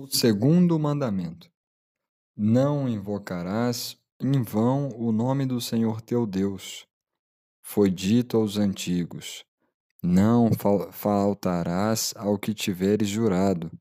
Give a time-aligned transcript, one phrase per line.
[0.00, 1.50] O segundo mandamento:
[2.36, 6.86] Não invocarás em vão o nome do Senhor teu Deus.
[7.60, 9.44] Foi dito aos antigos:
[10.00, 10.50] Não
[10.92, 13.72] faltarás ao que tiveres jurado.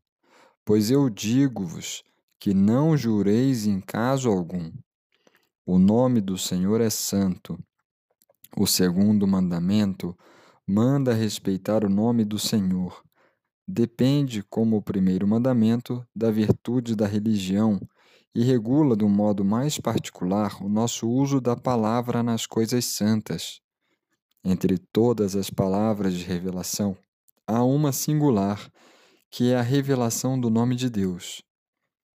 [0.65, 2.03] Pois eu digo-vos
[2.39, 4.71] que não jureis em caso algum.
[5.67, 7.63] O nome do Senhor é santo.
[8.57, 10.17] O segundo mandamento
[10.65, 13.06] manda respeitar o nome do Senhor
[13.67, 17.79] depende, como o primeiro mandamento, da virtude da religião
[18.33, 23.59] e regula de um modo mais particular o nosso uso da palavra nas coisas santas.
[24.43, 26.95] Entre todas as palavras de revelação,
[27.45, 28.71] há uma singular,
[29.29, 31.41] que é a revelação do nome de Deus.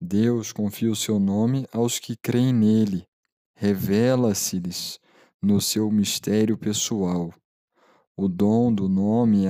[0.01, 3.07] Deus confia o seu nome aos que creem nele,
[3.55, 5.01] revela-se-lhes
[5.41, 7.33] no seu mistério pessoal.
[8.17, 9.47] O dom do nome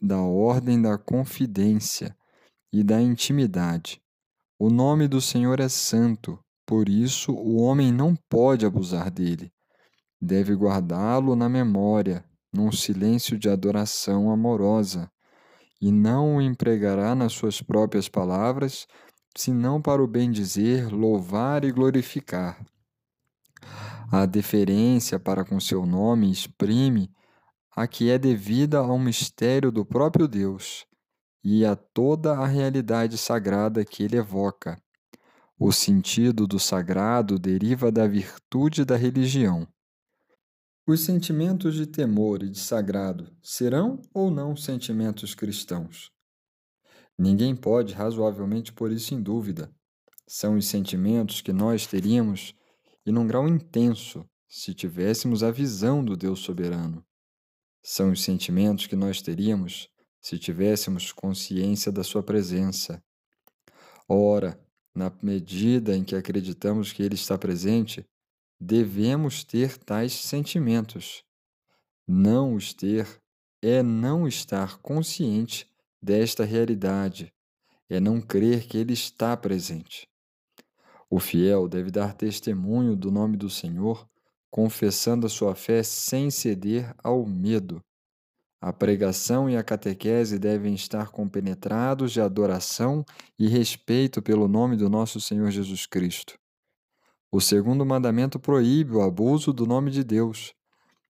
[0.00, 2.16] da ordem da confidência
[2.72, 4.00] e da intimidade.
[4.58, 9.52] O nome do Senhor é santo, por isso o homem não pode abusar dele.
[10.20, 15.10] Deve guardá-lo na memória, num silêncio de adoração amorosa,
[15.80, 18.86] e não o empregará nas suas próprias palavras,
[19.36, 22.60] senão para o bem dizer, louvar e glorificar.
[24.10, 27.10] A deferência para com seu nome exprime
[27.74, 30.86] a que é devida ao mistério do próprio Deus
[31.42, 34.80] e a toda a realidade sagrada que ele evoca.
[35.58, 39.66] O sentido do sagrado deriva da virtude da religião.
[40.86, 46.10] Os sentimentos de temor e de sagrado serão ou não sentimentos cristãos?
[47.18, 49.70] Ninguém pode razoavelmente pôr isso em dúvida.
[50.26, 52.54] São os sentimentos que nós teríamos
[53.04, 57.04] e num grau intenso se tivéssemos a visão do Deus soberano.
[57.90, 59.88] São os sentimentos que nós teríamos
[60.20, 63.02] se tivéssemos consciência da Sua presença.
[64.06, 64.60] Ora,
[64.94, 68.04] na medida em que acreditamos que Ele está presente,
[68.60, 71.24] devemos ter tais sentimentos.
[72.06, 73.08] Não os ter
[73.62, 75.66] é não estar consciente
[76.00, 77.32] desta realidade,
[77.88, 80.06] é não crer que Ele está presente.
[81.08, 84.06] O fiel deve dar testemunho do nome do Senhor
[84.50, 87.82] confessando a sua fé sem ceder ao medo.
[88.60, 93.04] A pregação e a catequese devem estar compenetrados de adoração
[93.38, 96.38] e respeito pelo nome do nosso Senhor Jesus Cristo.
[97.30, 100.54] O segundo mandamento proíbe o abuso do nome de Deus,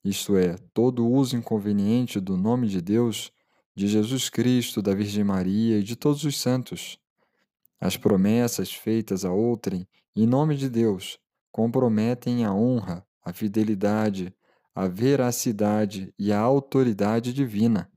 [0.05, 3.33] isto é, todo uso inconveniente do nome de Deus,
[3.75, 6.99] de Jesus Cristo, da Virgem Maria e de todos os santos.
[7.81, 11.19] As promessas feitas a outrem, em nome de Deus,
[11.51, 14.35] comprometem a honra, a fidelidade,
[14.75, 17.91] a veracidade e a autoridade divina.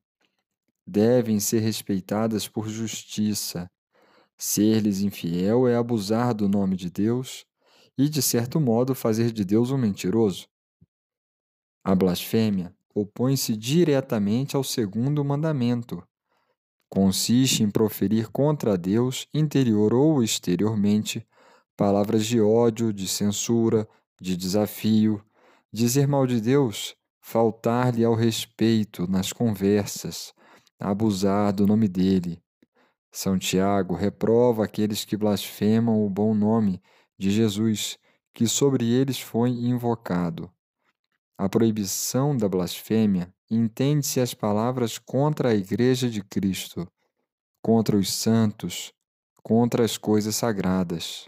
[0.86, 3.70] Devem ser respeitadas por justiça.
[4.38, 7.46] Ser-lhes infiel é abusar do nome de Deus
[7.98, 10.48] e, de certo modo, fazer de Deus um mentiroso.
[11.84, 16.04] A blasfêmia opõe-se diretamente ao segundo mandamento.
[16.90, 21.26] Consiste em proferir contra Deus, interior ou exteriormente,
[21.76, 23.88] palavras de ódio, de censura,
[24.22, 25.24] de desafio,
[25.72, 30.34] dizer mal de Deus, faltar-lhe ao respeito nas conversas,
[30.80, 32.42] abusar do nome dele.
[33.12, 36.82] São Tiago reprova aqueles que blasfemam o bom nome
[37.18, 37.98] de Jesus,
[38.34, 40.52] que sobre eles foi invocado.
[41.38, 46.88] A proibição da blasfêmia entende-se as palavras contra a Igreja de Cristo,
[47.62, 48.94] contra os santos,
[49.42, 51.28] contra as coisas sagradas.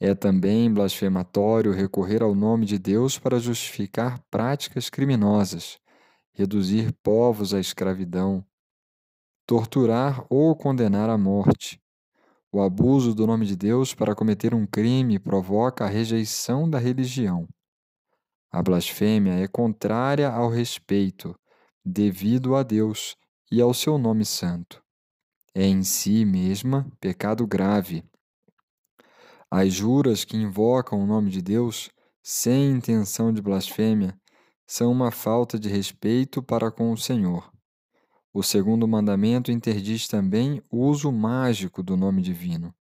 [0.00, 5.78] É também blasfematório recorrer ao nome de Deus para justificar práticas criminosas,
[6.32, 8.44] reduzir povos à escravidão,
[9.44, 11.80] torturar ou condenar à morte.
[12.52, 17.48] O abuso do nome de Deus para cometer um crime provoca a rejeição da religião.
[18.52, 21.34] A blasfêmia é contrária ao respeito
[21.84, 23.16] devido a Deus
[23.50, 24.80] e ao seu nome santo.
[25.52, 28.04] É em si mesma pecado grave
[29.50, 31.90] as juras que invocam o nome de Deus
[32.22, 34.14] sem intenção de blasfêmia
[34.66, 37.50] são uma falta de respeito para com o Senhor.
[38.34, 42.74] O segundo mandamento interdiz também o uso mágico do nome divino.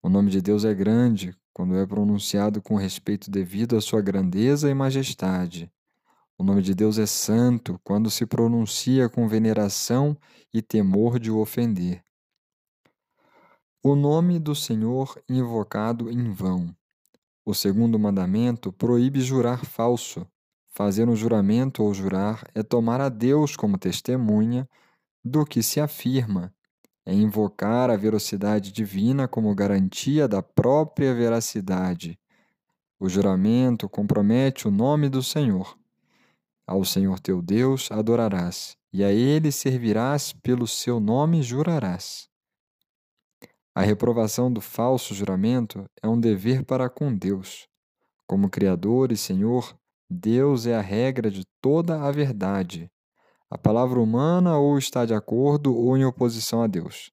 [0.00, 4.70] O nome de Deus é grande quando é pronunciado com respeito devido à sua grandeza
[4.70, 5.68] e majestade.
[6.38, 10.16] O nome de Deus é santo quando se pronuncia com veneração
[10.54, 12.00] e temor de o ofender.
[13.80, 16.74] O nome do Senhor invocado em vão.
[17.46, 20.26] O segundo mandamento proíbe jurar falso.
[20.66, 24.68] Fazer um juramento ou jurar é tomar a Deus como testemunha
[25.24, 26.52] do que se afirma.
[27.06, 32.18] é invocar a velocidade divina como garantia da própria veracidade.
[32.98, 35.78] O juramento compromete o nome do Senhor.
[36.66, 42.28] Ao Senhor teu Deus adorarás, e a ele servirás pelo seu nome jurarás.
[43.78, 47.68] A reprovação do falso juramento é um dever para com Deus.
[48.26, 49.72] Como Criador e Senhor,
[50.10, 52.90] Deus é a regra de toda a verdade.
[53.48, 57.12] A palavra humana ou está de acordo ou em oposição a Deus,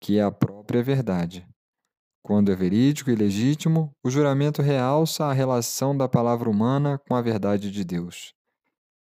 [0.00, 1.46] que é a própria verdade.
[2.24, 7.22] Quando é verídico e legítimo, o juramento realça a relação da palavra humana com a
[7.22, 8.34] verdade de Deus.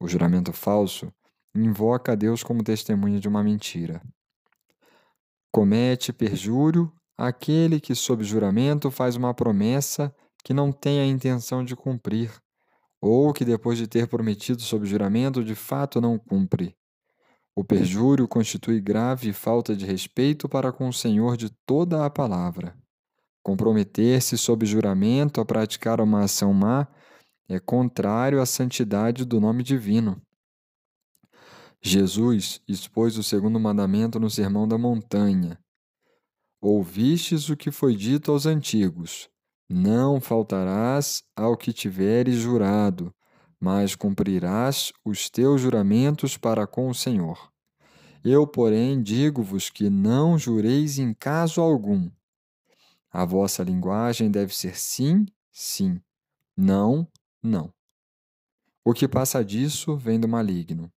[0.00, 1.12] O juramento falso
[1.52, 4.00] invoca a Deus como testemunha de uma mentira.
[5.52, 11.76] Comete perjúrio aquele que, sob juramento, faz uma promessa que não tem a intenção de
[11.76, 12.32] cumprir
[13.02, 16.74] ou que depois de ter prometido sob juramento de fato não cumpre.
[17.54, 22.74] O perjúrio constitui grave falta de respeito para com o Senhor de toda a palavra.
[23.42, 26.86] Comprometer-se sob juramento a praticar uma ação má
[27.46, 30.22] é contrário à santidade do nome divino.
[31.84, 35.58] Jesus expôs o segundo mandamento no Sermão da Montanha.
[36.60, 39.28] Ouvistes o que foi dito aos antigos:
[39.68, 43.12] não faltarás ao que tiveres jurado,
[43.58, 47.50] mas cumprirás os teus juramentos para com o Senhor.
[48.24, 52.08] Eu, porém, digo-vos que não jureis em caso algum.
[53.10, 56.00] A vossa linguagem deve ser sim, sim,
[56.56, 57.08] não,
[57.42, 57.74] não.
[58.84, 60.88] O que passa disso vem do maligno.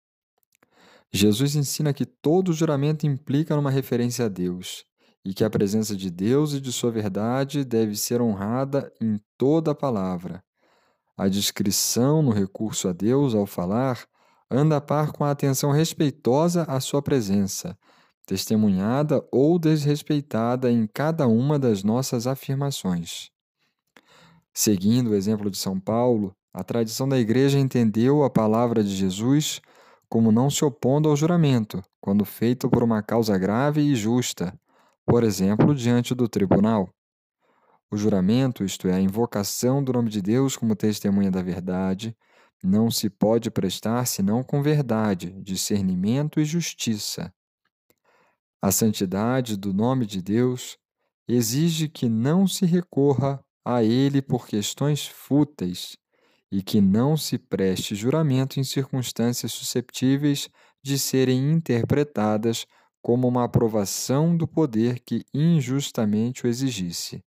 [1.15, 4.83] Jesus ensina que todo juramento implica numa referência a Deus
[5.23, 9.71] e que a presença de Deus e de Sua verdade deve ser honrada em toda
[9.71, 10.43] a palavra.
[11.15, 14.05] A discrição no recurso a Deus ao falar
[14.51, 17.77] anda a par com a atenção respeitosa à Sua presença,
[18.25, 23.29] testemunhada ou desrespeitada em cada uma das nossas afirmações.
[24.53, 29.61] Seguindo o exemplo de São Paulo, a tradição da Igreja entendeu a palavra de Jesus
[30.09, 34.57] como não se opondo ao juramento, quando feito por uma causa grave e justa,
[35.05, 36.89] por exemplo, diante do tribunal.
[37.91, 42.15] O juramento, isto é, a invocação do nome de Deus como testemunha da verdade,
[42.63, 47.33] não se pode prestar senão com verdade, discernimento e justiça.
[48.61, 50.77] A santidade do nome de Deus
[51.27, 55.95] exige que não se recorra a ele por questões fúteis
[56.51, 60.49] e que não se preste juramento em circunstâncias susceptíveis
[60.83, 62.65] de serem interpretadas
[63.01, 67.23] como uma aprovação do poder que injustamente o exigisse.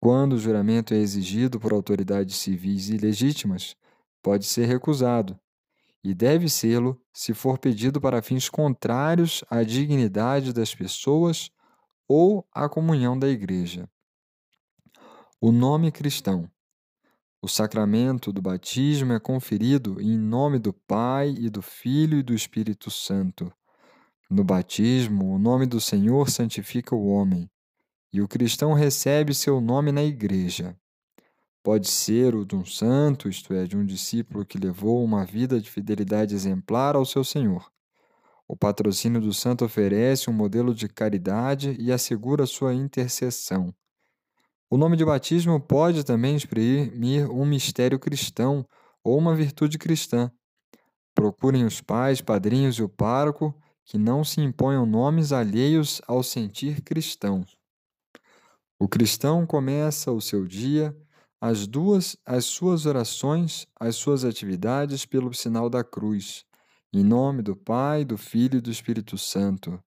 [0.00, 3.74] Quando o juramento é exigido por autoridades civis ilegítimas,
[4.22, 5.38] pode ser recusado,
[6.02, 11.50] e deve sê-lo se for pedido para fins contrários à dignidade das pessoas
[12.06, 13.88] ou à comunhão da Igreja.
[15.40, 16.50] O nome cristão.
[17.40, 22.34] O sacramento do batismo é conferido em nome do Pai e do Filho e do
[22.34, 23.52] Espírito Santo
[24.30, 27.50] no batismo, o nome do Senhor santifica o homem,
[28.12, 30.76] e o cristão recebe seu nome na igreja.
[31.62, 35.58] Pode ser o de um santo, isto é, de um discípulo que levou uma vida
[35.58, 37.70] de fidelidade exemplar ao seu Senhor.
[38.46, 43.74] O patrocínio do santo oferece um modelo de caridade e assegura sua intercessão.
[44.70, 48.66] O nome de batismo pode também exprimir um mistério cristão
[49.02, 50.30] ou uma virtude cristã.
[51.14, 53.54] Procurem os pais, padrinhos e o pároco
[53.86, 57.46] que não se imponham nomes alheios ao sentir cristão.
[58.78, 60.94] O cristão começa o seu dia,
[61.40, 66.44] as duas, as suas orações, as suas atividades pelo sinal da cruz,
[66.92, 69.82] em nome do Pai, do Filho e do Espírito Santo.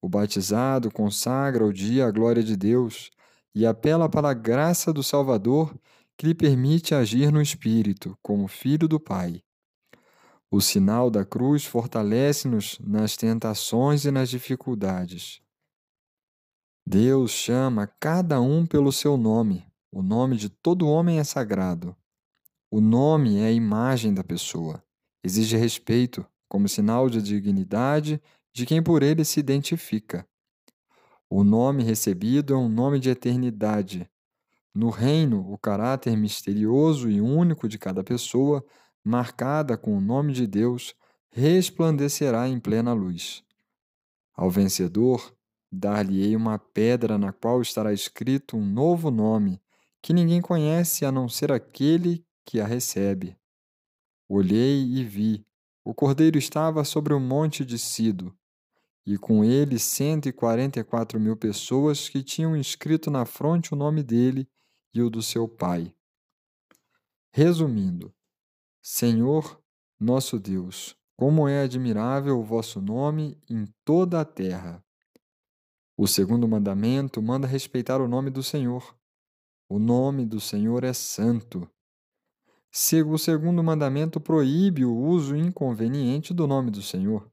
[0.00, 3.10] O batizado consagra o dia à glória de Deus
[3.54, 5.74] e apela para a graça do Salvador
[6.16, 9.42] que lhe permite agir no Espírito, como filho do Pai.
[10.50, 15.40] O sinal da cruz fortalece-nos nas tentações e nas dificuldades.
[16.86, 19.66] Deus chama cada um pelo seu nome.
[19.90, 21.96] O nome de todo homem é sagrado.
[22.70, 24.82] O nome é a imagem da pessoa.
[25.24, 28.20] Exige respeito, como sinal de dignidade
[28.54, 30.26] de quem por ele se identifica.
[31.34, 34.06] O nome recebido é um nome de eternidade.
[34.74, 38.62] No reino, o caráter misterioso e único de cada pessoa
[39.02, 40.94] marcada com o nome de Deus,
[41.30, 43.42] resplandecerá em plena luz.
[44.36, 45.34] Ao vencedor,
[45.72, 49.58] dar-lhe-ei uma pedra na qual estará escrito um novo nome,
[50.02, 53.38] que ninguém conhece a não ser aquele que a recebe.
[54.28, 55.46] Olhei e vi,
[55.82, 58.36] o cordeiro estava sobre o monte de Sido.
[59.04, 64.48] E com ele 144 mil pessoas que tinham inscrito na fronte o nome dele
[64.94, 65.94] e o do seu pai.
[67.32, 68.14] Resumindo,
[68.80, 69.60] Senhor,
[69.98, 74.84] nosso Deus, como é admirável o vosso nome em toda a terra.
[75.96, 78.96] O segundo mandamento manda respeitar o nome do Senhor.
[79.68, 81.66] O nome do Senhor é santo.
[83.06, 87.31] O segundo mandamento proíbe o uso inconveniente do nome do Senhor.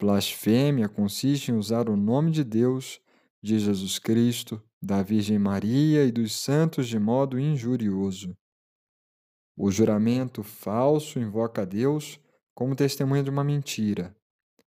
[0.00, 3.00] Blasfêmia consiste em usar o nome de Deus,
[3.42, 8.36] de Jesus Cristo, da Virgem Maria e dos santos de modo injurioso.
[9.56, 12.18] O juramento falso invoca a Deus
[12.54, 14.16] como testemunha de uma mentira.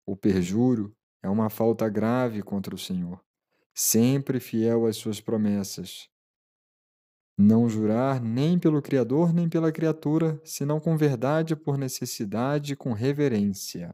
[0.05, 3.19] O perjúrio é uma falta grave contra o Senhor,
[3.73, 6.07] sempre fiel às suas promessas.
[7.35, 12.93] Não jurar nem pelo Criador nem pela criatura, senão com verdade por necessidade e com
[12.93, 13.93] reverência.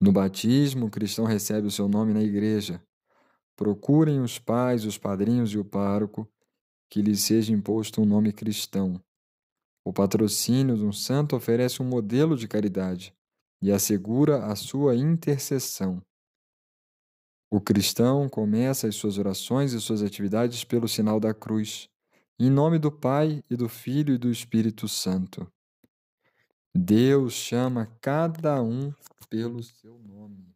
[0.00, 2.82] No batismo, o cristão recebe o seu nome na igreja.
[3.54, 6.26] Procurem os pais, os padrinhos e o pároco
[6.88, 9.00] que lhes seja imposto um nome cristão.
[9.84, 13.14] O patrocínio de um santo oferece um modelo de caridade
[13.62, 16.02] e assegura a sua intercessão.
[17.50, 21.88] O cristão começa as suas orações e suas atividades pelo sinal da cruz,
[22.38, 25.46] em nome do Pai e do Filho e do Espírito Santo.
[26.74, 28.92] Deus chama cada um
[29.28, 30.49] pelo seu nome.